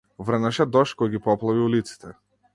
Врнеше 0.29 0.67
дожд 0.77 0.97
кој 1.03 1.13
ги 1.17 1.23
поплави 1.29 1.63
улиците. 1.69 2.17